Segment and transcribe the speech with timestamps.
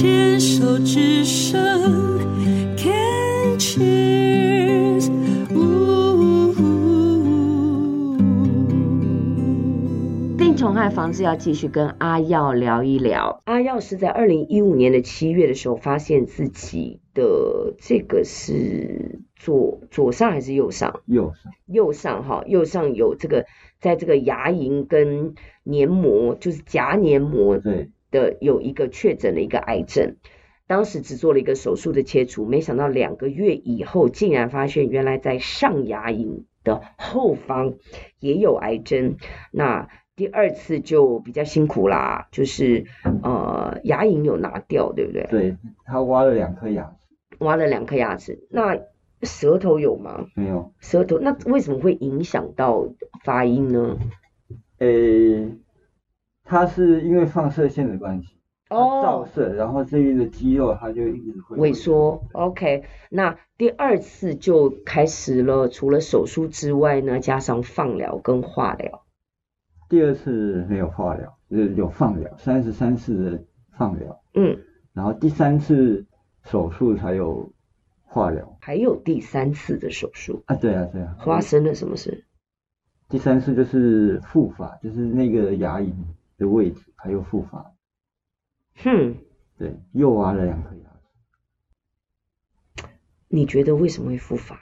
[0.00, 1.60] 牵手之声
[2.76, 5.08] ，Can cheers，
[10.38, 13.42] 病虫害防治要继续跟阿耀聊一聊。
[13.46, 21.00] 阿耀是在二零一五年的七月的时候，发现自己的这个是左左上还是右上？
[21.06, 23.46] 右上，右上哈，右上有这个，
[23.80, 25.34] 在这个牙龈跟
[25.64, 27.90] 黏膜，就是颊黏膜对。
[28.10, 30.16] 的有一个确诊的一个癌症，
[30.66, 37.74] 当时只做了一个手术的切除，没想到两个月以后，竟然发现原来在上牙龈的后方
[38.20, 39.16] 也有癌症。
[39.50, 42.86] 那第二次就比较辛苦啦，就是
[43.22, 45.26] 呃牙龈有拿掉，对不对？
[45.30, 48.46] 对，他挖了两颗牙齿，挖了两颗牙齿。
[48.50, 48.78] 那
[49.22, 50.26] 舌头有吗？
[50.34, 50.72] 没有。
[50.80, 52.88] 舌头那为什么会影响到
[53.24, 53.98] 发音呢？
[54.78, 55.50] 诶。
[56.48, 58.38] 它是因为放射线的关系，
[58.70, 62.24] 哦，照射，然后这边的肌肉它就一直会萎缩。
[62.32, 69.04] OK，那第二次就开始了，除了手术之外呢，加上放疗跟化疗。
[69.90, 73.44] 第二次没有化疗，就是有放疗，三十三次的
[73.76, 74.22] 放疗。
[74.32, 74.58] 嗯，
[74.94, 76.06] 然后第三次
[76.44, 77.52] 手术才有
[78.04, 78.56] 化疗。
[78.60, 80.56] 还有第三次的手术啊？
[80.56, 81.14] 对啊，对啊。
[81.22, 82.24] 发生了什么事？
[83.10, 85.92] 第三次就是复发，就是那个牙龈。
[86.38, 87.74] 的位置还有复发，
[88.76, 89.16] 哼，
[89.58, 90.90] 对，又挖了两颗牙
[92.76, 92.84] 齿。
[93.28, 94.58] 你觉得为什么会复发？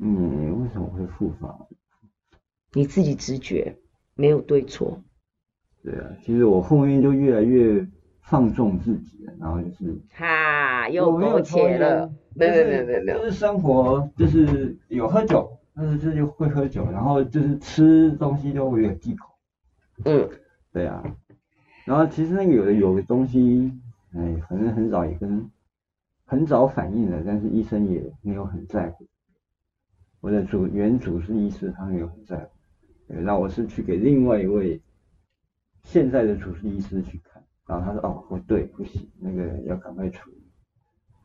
[0.00, 1.68] 嗯，为什么会复发？
[2.72, 3.76] 你自己直觉，
[4.14, 5.02] 没有对错。
[5.82, 7.86] 对啊，其实我后面就越来越
[8.22, 19.29] 放纵自己了，然后就是哈，又没有抽了，没有没有没有没有，就是生活就是有喝酒，但是就是会喝酒，然后就是吃东西就会有忌口。
[20.04, 20.30] 嗯，
[20.72, 21.02] 对啊，
[21.84, 23.72] 然后其实那个有的有的东西，
[24.12, 25.50] 哎，反正很早也跟
[26.24, 29.06] 很早反应了，但是医生也没有很在乎。
[30.20, 32.50] 我的主原主治医师他没有很在乎，
[33.08, 34.80] 对，那我是去给另外一位
[35.82, 40.42] 现在的主治医师去看，然后他说哦，不对，不行，那个要赶快处理，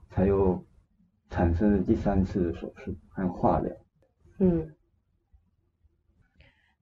[0.10, 0.64] 才有
[1.30, 3.72] 产生了第三次的手术还有化疗。
[4.40, 4.72] 嗯。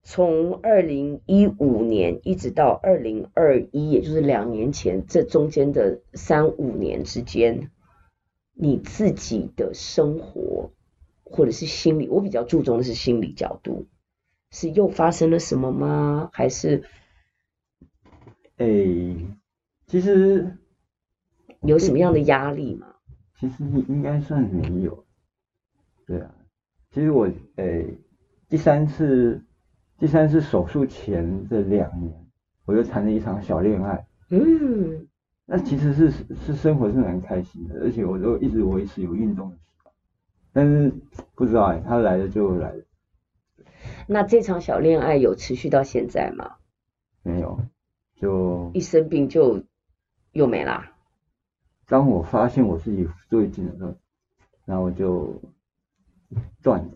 [0.06, 7.70] 从二零一五年一直到二零二一，也就是两年前，这中间的三五年之间，
[8.52, 10.72] 你自己的生活
[11.22, 13.86] 或者是心理，我比较注重的是心理角度，
[14.50, 16.28] 是又发生了什么吗？
[16.34, 16.84] 还是？
[18.58, 18.66] 哎，
[19.86, 20.58] 其实
[21.62, 22.94] 有什么样的压力吗？
[23.40, 25.06] 其实你应该算没有。
[26.06, 26.34] 对啊，
[26.90, 27.26] 其实我
[27.56, 27.86] 哎，
[28.50, 29.42] 第三次。
[29.98, 32.12] 第三是手术前的两年，
[32.64, 34.06] 我又谈了一场小恋爱。
[34.30, 35.06] 嗯，
[35.46, 39.94] 那其实是是生活是蛮开心的，而且我都一直维持有运动的习惯。
[40.52, 40.92] 但是
[41.34, 42.84] 不知道哎，他来了就来了。
[44.06, 46.56] 那这场小恋爱有持续到现在吗？
[47.22, 47.60] 没有，
[48.16, 49.62] 就一生病就
[50.32, 50.92] 又没啦。
[51.86, 53.94] 当我发现我自己最近的时候，
[54.64, 55.40] 然后我就
[56.62, 56.90] 断了。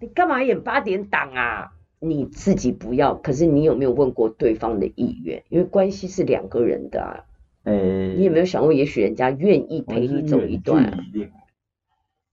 [0.00, 1.72] 你干嘛演八点档啊？
[2.02, 5.44] 你自己不要，可是你有没有问过对方的意愿？
[5.50, 7.24] 因为关系是两个人的啊。
[7.64, 10.90] 诶、欸，你有没有想过，也许人家愿意陪你走一段？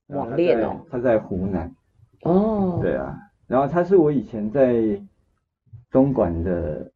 [0.06, 0.80] 网恋哦。
[0.90, 1.70] 他在湖南。
[2.22, 2.78] 哦。
[2.80, 4.98] 对啊，然后他是我以前在
[5.90, 6.90] 东莞的，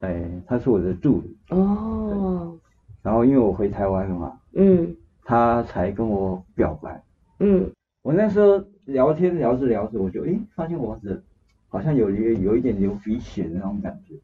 [0.00, 1.36] 诶、欸，他是我的助理。
[1.50, 2.58] 哦。
[3.04, 7.00] 然后因为我回台湾了嘛，嗯，他才跟我表白。
[7.38, 7.70] 嗯。
[8.02, 8.64] 我那时候。
[8.84, 11.22] 聊天聊着聊着，我就诶、欸、发现我的
[11.68, 14.14] 好像有一个有一点流鼻血的那种感觉，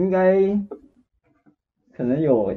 [0.00, 0.40] 应该
[1.92, 2.52] 可能有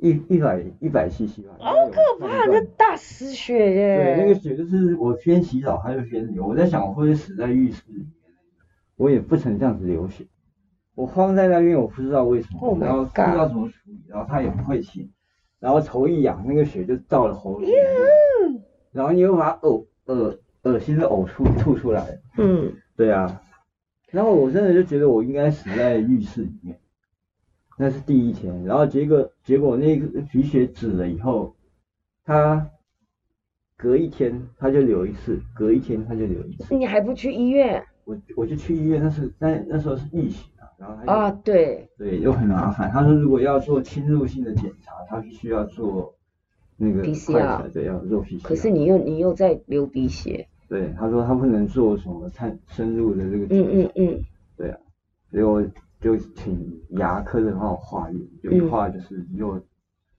[0.00, 1.56] 一一百一百 CC 吧。
[1.60, 3.96] 好可怕，那大失血耶！
[3.96, 8.06] 对，那个血就是我先洗澡它就先流，我在想我会不会死在浴室里面，
[8.96, 10.26] 我也不曾这样子流血，
[10.96, 15.08] 我慌在那边，我不知道为什么，oh、然后不知道怎么处理，然后他也不会醒，
[15.60, 17.70] 然后头一痒，那个血就到了喉咙!
[18.90, 19.86] 然后你又把它呕。
[20.06, 23.40] 恶恶心的呕吐吐出来，嗯，对啊，
[24.10, 26.78] 然后我真的就觉得我应该死在浴室里面，
[27.78, 31.56] 那是第一天，然后结果结果那个鼻血止了以后，
[32.24, 32.70] 他
[33.76, 36.74] 隔一天他就流一次，隔一天他就流一次。
[36.74, 37.84] 你还不去医院？
[38.04, 46.14] 我我就去医院，那是那那时候是疫情啊，然后他啊对对又很麻烦，他说如果要做侵入性的检查，他必须要做。
[46.76, 48.42] 那个 PCR 对，要做 PCR。
[48.42, 50.46] 可是你又你又在流鼻血。
[50.68, 53.44] 对，他说他不能做什么太深入的这个。
[53.50, 54.20] 嗯嗯嗯。
[54.56, 54.78] 对啊，
[55.30, 55.62] 所以我
[56.00, 59.60] 就请牙科的帮我化验，就一化就是又，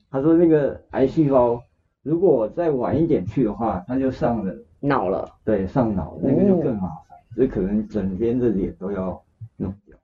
[0.10, 1.62] 他说那个癌细胞
[2.04, 9.24] 如果再晚一点去的话，他就上了脑了，对，上脑那个就更麻烦，所以可能整边的脸都要
[9.58, 9.98] 弄掉。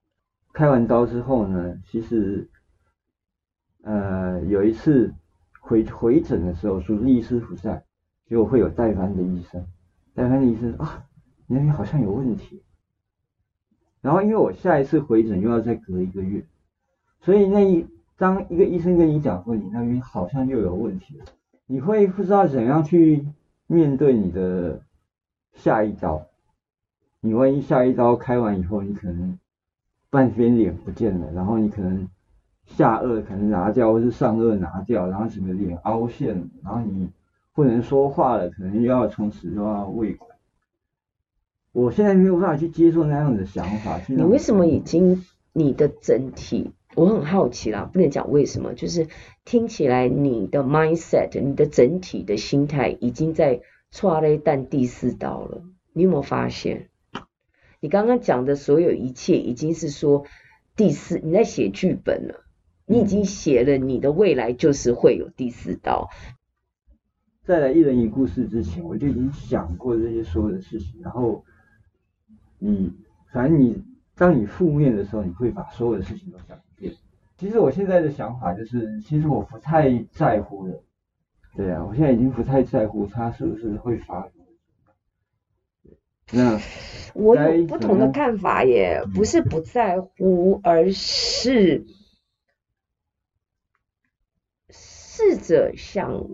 [0.54, 2.50] 开完刀之后呢，其实
[3.84, 5.14] 呃有一次
[5.62, 7.82] 回回诊的时候，主治医师不在，
[8.26, 9.66] 结果会有代班的医生，
[10.14, 11.06] 代班的医生啊，
[11.48, 12.62] 你那边好像有问题。
[14.02, 16.44] 然后因为我下一次回诊又要再隔一个月，
[17.22, 17.88] 所以那一
[18.18, 21.26] 当一个医生跟你讲说你那边好像又有问题了，
[21.68, 23.26] 你会不知道怎样去
[23.68, 24.82] 面对你的
[25.54, 26.26] 下一刀。
[27.24, 29.38] 你万一下一刀开完以后，你可能
[30.10, 32.08] 半边脸不见了，然后你可能
[32.66, 37.10] 下颚可能拿掉，或是上颚拿掉，然后整个脸凹陷，然后你
[37.54, 40.18] 不能说话了，可能又要从此又要喂。
[41.74, 44.00] 我现在没有办法去接受那样的想法。
[44.08, 46.72] 你为什么已经你的整体？
[46.96, 49.08] 我很好奇啦，不能讲为什么，就是
[49.46, 53.62] 听起来你的 mindset，你的整体的心态已经在
[53.94, 55.62] 剉咧等第四刀了。
[55.94, 56.90] 你有没有发现？
[57.80, 60.26] 你刚刚讲的所有一切，已经是说
[60.76, 62.44] 第四，你在写剧本了，
[62.92, 66.10] 你已经写了你的未来就是会有第四刀。
[67.46, 71.44] 在来一人一故事之前，我就已经想过这些所有的事情，然后。
[72.64, 72.94] 你
[73.34, 73.84] 反正你
[74.16, 76.94] 当你负面的时候，你会把所有的事情都想一遍。
[77.40, 80.80] 其实我现在的想法就是，其实我不太在乎的。
[81.56, 84.32] 对啊，我现在已经不太在乎他是不是会发生。
[86.34, 86.60] 那
[87.16, 91.84] 我有不同的看法耶，不是不在乎，而是
[95.32, 96.28] 试着想。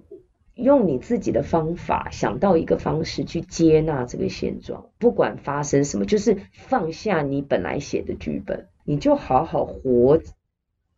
[0.59, 10.19] 用你自己的方法想到一个方式去接纳这个现状，不管发生什么，就是放下你本来写的剧本，你就好好活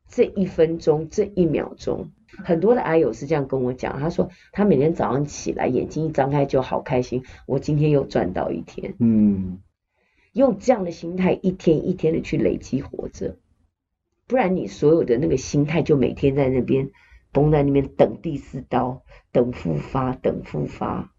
[0.07, 2.09] 这一分钟、这一秒钟。
[2.25, 8.95] 很多的癌友是这样跟我讲，他说他每天早上起来眼睛一张开就好开心，我今天又赚到一天。
[8.99, 9.59] 嗯，
[10.31, 13.35] 用这样的心态一天一天的去累积活着，
[14.25, 16.91] 不然你所有的那个心态就每天在那边。
[17.31, 21.11] 绷在那边等第四刀，等复发，等复发。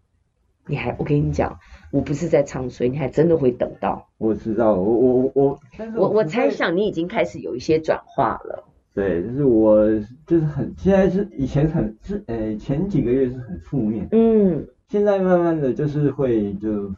[0.67, 1.59] 你还我跟你讲，
[1.91, 4.09] 我不是在唱衰，你还真的会等到。
[4.17, 5.59] 我知道，我我我，
[5.95, 8.63] 我我猜想你已经开始有一些转化了。
[8.93, 9.87] 对，就是我
[10.27, 16.93] 就是很现在是以前很是呃前几个月是很负面，嗯，现在慢慢的就是会就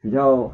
[0.00, 0.52] 比较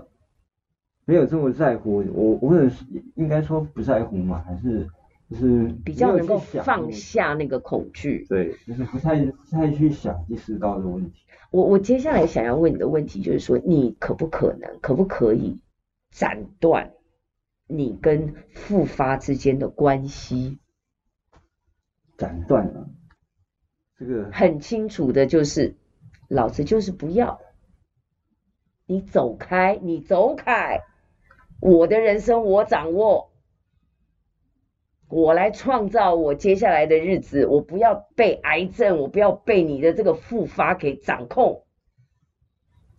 [1.05, 2.05] 没有这么在乎。
[2.13, 2.85] 我我可能是
[3.15, 4.87] 应该说不在乎嘛，还是？
[5.29, 11.23] 就是比较能够放下那个恐惧，对，就是不太不太去想意识到的问题。
[11.51, 15.59] 我我接下来想要问你的问题就是说，你可不可能，可不可以
[16.13, 16.93] 斩断
[17.67, 20.61] 你跟复发之间的关系？
[22.17, 22.89] 斩断了，
[23.99, 25.75] 这个很清楚的就是，
[26.29, 27.41] 老子就是不要，
[28.87, 30.83] 你走开，你走开，
[31.61, 33.33] 我的人生我掌握。
[35.09, 41.63] 我来创造我接下来的日子，我不要被癌症，我不要被你的这个复发给掌控，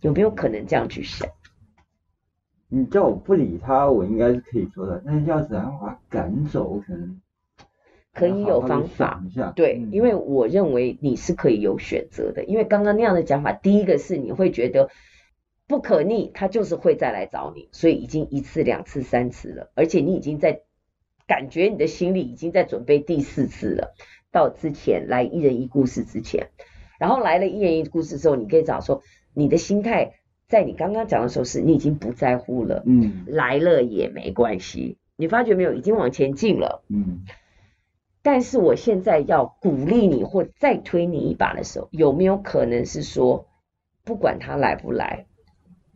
[0.00, 1.28] 有没有可能这样去想？
[2.68, 7.20] 你叫我不理他，我应该是可以做的，但是要怎样把他赶走，可能
[8.14, 9.22] 可以有方法。
[9.54, 14.88] 对，因为我认为你是可以有选择的，因为刚刚那样的讲法，第一个是你会觉得
[15.66, 20.62] 不可逆，他就是会再来找你，所以已经一次、两次、三次了，而且你已经在。
[21.28, 23.94] 感觉你的心里已经在准备第四次了，
[24.32, 26.48] 到之前来一人一故事之前，
[26.98, 29.02] 然后来了一人一故事之后，你可以找说，
[29.34, 30.14] 你的心态
[30.48, 37.24] 在你刚刚讲的时候是你已经不在乎了，嗯，来了也没关系，你发觉没有，已经往前进了，嗯，
[38.22, 43.46] 但是我现在要鼓励你或再推你一把的时候，有没有可能是说，
[44.02, 45.26] 不管他来不来，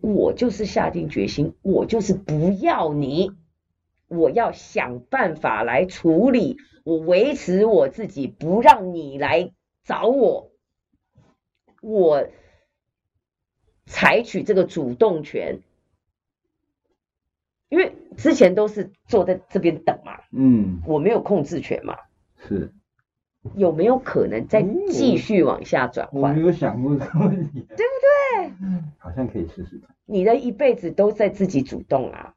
[0.03, 3.33] 我就是下定决心，我就是不要你。
[4.13, 9.53] 我要想办法来处理，我维持我自己，不让你来
[9.85, 10.51] 找我。
[11.81, 12.29] 我
[13.87, 15.61] 采取这个主动权，
[17.71, 21.97] 因为之前都是坐在这边等嘛，嗯，我没有控制权嘛，
[22.47, 22.71] 是，
[23.57, 26.21] 有没有可能再继续往下转换？
[26.21, 28.53] 我没有想过这个问题，对不对？
[28.99, 29.97] 好像可以试试看。
[30.05, 32.35] 你的一辈子都在自己主动啊。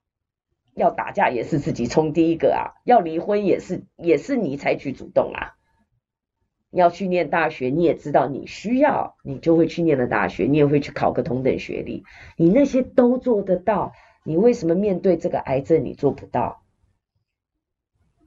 [0.75, 5.55] 要打架也是自己冲第一个啊，要离婚也是也是你采取主动啊。
[6.71, 12.03] 要去念大学，你也知道你需要，你就会去念了大学，你也会去考个同等学历，
[12.35, 13.93] 你那些都做得到，
[14.25, 16.61] 你为什么面对这个癌症你做不到？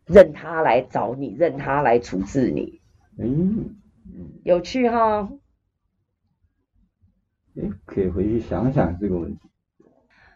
[0.06, 2.80] 任他来找你，任他来处置你。
[3.18, 3.76] 嗯，
[4.42, 5.28] 有趣哈。
[7.56, 9.40] 哎，可以回去想想这个问题。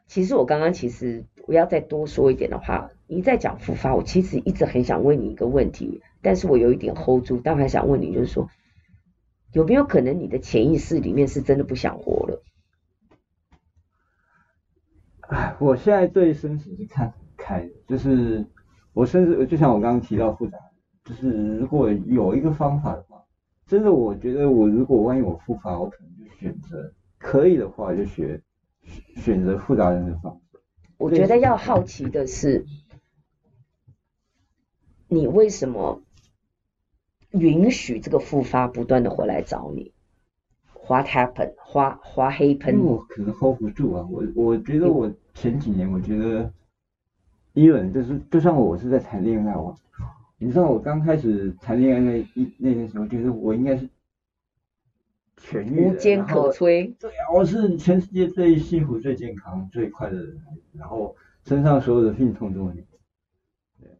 [0.06, 8.48] 其实我刚刚其实我要再多说一点的话，你在讲复发，我其实一直很想问你一个问题，但是我有一点 hold 住，但我还想问你，就是说
[9.52, 12.42] 有没有可能你的潜意识里面是真的不想活了？
[15.20, 18.44] 哎，我现在对生死是看很开的，就是
[18.92, 20.58] 我甚至就像我刚刚提到复杂，
[21.04, 23.24] 就是如果有一个方法的话，
[23.66, 28.42] 真的我觉得我如果万一我复发，我可能就选择可以的话就学。
[29.16, 30.58] 选择复杂人的方式，
[30.98, 32.66] 我觉得要好奇的是，
[35.08, 36.02] 你为什么
[37.30, 39.92] 允许这个复发不断的回来找你
[40.86, 41.54] ？What happened？
[41.58, 42.74] 花花黑喷？
[42.74, 46.52] 因为我可能 hold 不住啊，我我觉得我前几年我觉得
[47.54, 49.76] ，even 就是就算我是在谈恋爱，我
[50.38, 53.88] 你知道我刚开始谈恋爱那一那个时候，觉得我应该是。
[55.42, 56.94] 痊愈，无坚可摧。
[56.98, 60.38] 对啊，我是全世界最幸福、最健康、最快乐的人，
[60.72, 62.84] 然后身上所有的病痛都没有。
[63.80, 63.90] 对，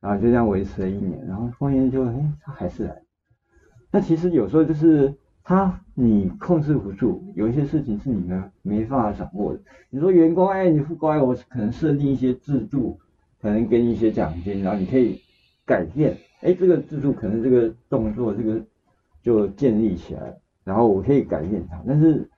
[0.00, 3.02] 然后就这样维持了一年，然后后面就哎，他还是来。
[3.90, 5.12] 那其实有时候就是
[5.42, 9.60] 他你控制不住，有一些事情是你们没办法掌握的。
[9.90, 12.98] 你说员工哎，你不乖，我可能设定一些制度，
[13.42, 15.20] 可能给你一些奖金，然后你可以
[15.64, 16.16] 改变。
[16.40, 18.64] 哎，这个制度可能这个动作这个。
[19.26, 21.82] 就建立起来，然后我可以改变它。
[21.84, 22.30] 但是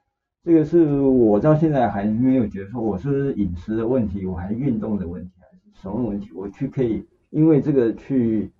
[0.42, 6.30] 这个是我到现在还没有觉得说，我是不是饮食的问题，我还是运动的问题，还是什么问题？
[6.34, 8.50] 我去可以因为这个去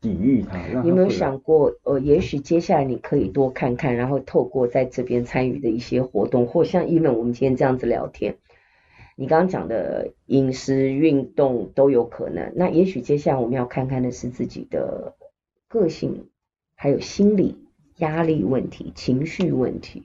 [0.00, 0.52] 抵御它。
[0.72, 8.36] 它你有没有想过，呃，也许接下来你可以多看看，然后透过在这边参与的一些活动，或像因为我们今天这样子聊天，
[9.16, 12.52] 你刚刚讲的饮食、运动都有可能。
[12.54, 15.16] 那也许接下来我们要看看的是自己的
[15.66, 16.28] 个性。
[16.74, 17.58] 还有心理
[17.96, 20.04] 压力问题、情绪问题，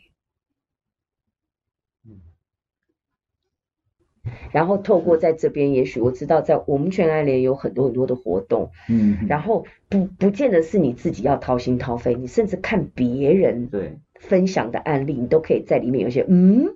[4.51, 16.75] 然后透过在这边，也许我知道在我们全爱联有很多很多的活动，嗯，然后不不见得是你自己要掏心掏肺，你甚至看别人对分享的案例，你都可以在里面有些嗯，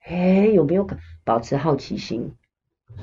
[0.00, 2.34] 哎，有没有可保持好奇心？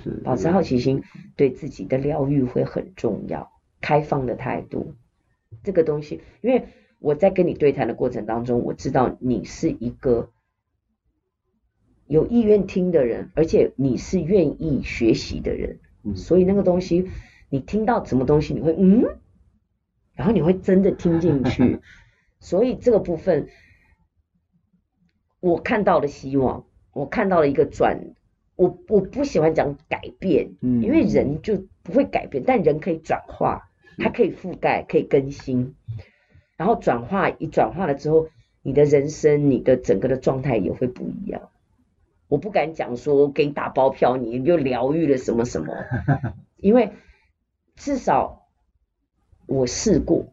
[0.03, 1.03] 是保持好奇心，
[1.35, 4.95] 对自己的疗愈会很重要，开放的态度。
[5.63, 6.67] 这个东西，因为
[6.99, 10.31] 我在跟你对谈的过程当中，我知道你是一个
[12.07, 17.09] 有意愿听的人，而且你是愿意学习的人，嗯，所以那个东西，
[17.49, 19.03] 你听到什么东西，你会嗯，
[20.13, 21.79] 然后你会真的听进去，
[22.39, 23.47] 所以这个部分，
[25.39, 28.15] 我看到了希望，我看到了一个转，
[28.55, 33.69] 我我不喜欢讲改变，嗯，因为人就不会改变，但人可以转化。
[33.97, 35.75] 它可以覆盖，可以更新，
[36.57, 38.29] 然后转化，一转化了之后，
[38.61, 41.49] 你的人生，你的整个的状态也会不一样。
[42.27, 45.73] 我不敢讲说给你打包票，你就疗愈了什么什么，
[46.57, 46.91] 因为
[47.75, 48.47] 至少
[49.45, 50.27] 我试过，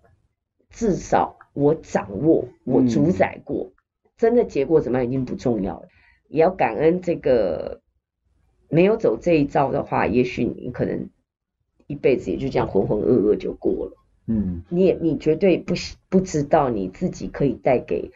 [0.71, 3.77] 至少我掌握，我主宰过，嗯、
[4.17, 5.89] 真的结果怎么样已经不重要了。
[6.29, 7.83] 也要感恩这个
[8.69, 11.11] 没有走这一招的话，也许你可能。
[11.91, 13.97] 一辈子也就这样浑浑噩噩就过了。
[14.27, 15.75] 嗯，你也你绝对不
[16.09, 18.13] 不知道你自己可以带给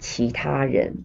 [0.00, 1.04] 其他人，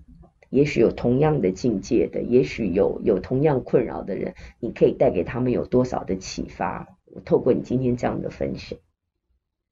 [0.50, 6.88] 也许有同样的境界的，也许有有同样困扰的人，你可以带给他们有多少的启发？
[7.06, 8.80] 我透过你今天这样的分享，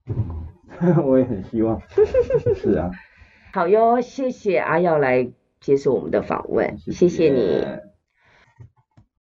[1.04, 1.82] 我也很希望。
[2.56, 2.92] 是啊，
[3.54, 5.28] 好哟，谢谢阿耀来
[5.60, 7.97] 接受我们的访问，谢谢，谢谢你。